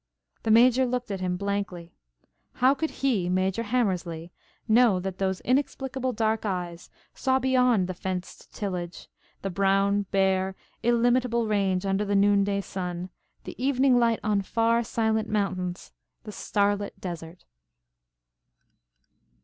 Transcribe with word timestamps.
The 0.41 0.49
Major 0.49 0.87
looked 0.87 1.11
at 1.11 1.19
him 1.19 1.37
blankly. 1.37 1.93
How 2.53 2.73
could 2.73 2.89
he, 2.89 3.29
Major 3.29 3.61
Hammerslea, 3.61 4.31
know 4.67 4.93
what 4.99 5.19
those 5.19 5.41
inexplicable 5.41 6.11
dark 6.11 6.43
eyes 6.43 6.89
saw 7.13 7.37
beyond 7.37 7.85
the 7.87 7.93
fenced 7.93 8.51
tillage 8.51 9.09
the 9.43 9.51
brown, 9.51 10.07
bare, 10.09 10.55
illimitable 10.81 11.45
range 11.45 11.85
under 11.85 12.03
the 12.03 12.15
noonday 12.15 12.61
sun, 12.61 13.11
the 13.43 13.53
evening 13.63 13.99
light 13.99 14.19
on 14.23 14.41
far, 14.41 14.83
silent 14.83 15.29
mountains, 15.29 15.91
the 16.23 16.31
starlit 16.31 16.99
desert! 16.99 17.45